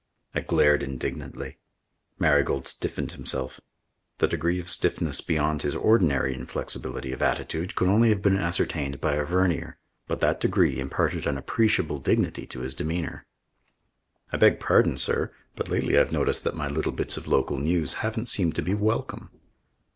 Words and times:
I 0.33 0.41
glared 0.41 0.81
indignantly. 0.81 1.59
Marigold 2.17 2.67
stiffened 2.67 3.11
himself 3.11 3.61
the 4.17 4.27
degree 4.27 4.59
of 4.59 4.67
stiffness 4.67 5.21
beyond 5.21 5.61
his 5.61 5.75
ordinary 5.75 6.33
inflexibility 6.33 7.11
of 7.11 7.21
attitude 7.21 7.75
could 7.75 7.87
only 7.87 8.09
have 8.09 8.23
been 8.23 8.35
ascertained 8.39 8.99
by 8.99 9.13
a 9.13 9.23
vernier, 9.23 9.77
but 10.07 10.19
that 10.21 10.39
degree 10.41 10.79
imparted 10.79 11.27
an 11.27 11.37
appreciable 11.37 11.99
dignity 11.99 12.47
to 12.47 12.61
his 12.61 12.73
demeanour. 12.73 13.27
"I 14.33 14.37
beg 14.37 14.59
pardon, 14.59 14.97
sir, 14.97 15.31
but 15.55 15.69
lately 15.69 15.95
I've 15.99 16.11
noticed 16.11 16.43
that 16.45 16.55
my 16.57 16.67
little 16.67 16.93
bits 16.93 17.15
of 17.15 17.27
local 17.27 17.59
news 17.59 17.93
haven't 18.01 18.25
seemed 18.25 18.55
to 18.55 18.63
be 18.63 18.73
welcome." 18.73 19.29